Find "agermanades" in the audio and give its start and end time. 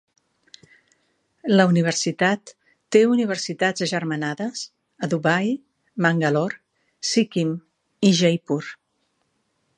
3.87-4.65